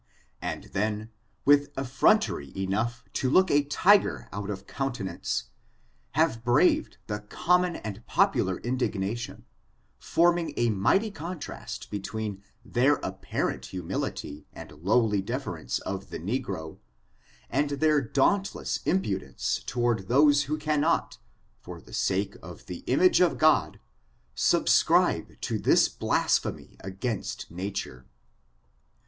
^^t^^^^^^^tf^f^^^^^*^!^ 0.43 0.43
FORTUli^S) 0.43 0.65
OF 0.65 0.73
THE 0.73 0.79
NEGRO 0.79 0.97
li 0.97 0.97
ACE. 0.97 0.97
2»f 0.97 0.97
Jijid 0.97 0.97
then, 0.97 1.09
with 1.45 1.75
effrontery 1.77 2.51
ehoagh 2.53 2.97
to 3.13 3.29
look 3.29 3.51
a 3.51 3.63
tigei' 3.65 4.29
6ut^ 4.31 4.49
of 4.49 4.65
countenance, 4.65 5.43
have 6.13 6.43
braved 6.43 6.97
the 7.05 7.19
common 7.19 7.75
and 7.75 8.03
popu^ 8.09 8.43
lar 8.43 8.59
indigtiatidn, 8.61 9.43
forming 9.99 10.55
a 10.57 10.71
mighty 10.71 11.11
contrast 11.11 11.91
between 11.91 12.41
their 12.65 12.95
apparent 13.03 13.67
humility 13.67 14.47
and 14.53 14.71
lowly 14.71 15.21
deference 15.21 15.77
of 15.81 16.09
the 16.09 16.17
negro^ 16.17 16.79
and 17.47 17.69
their 17.69 18.01
dauntless 18.01 18.79
impudence 18.87 19.61
toward 19.67 20.07
thos^ 20.07 20.45
who 20.45 20.57
cannot, 20.57 21.19
for 21.59 21.79
the 21.79 21.91
siake 21.91 22.35
of 22.37 22.65
the 22.65 22.79
image 22.87 23.21
of 23.21 23.37
God, 23.37 23.79
sub^ 24.35 24.67
scribe 24.67 25.39
to 25.41 25.59
this 25.59 25.87
blasphemy 25.89 26.75
against 26.79 27.51
nature. 27.51 28.07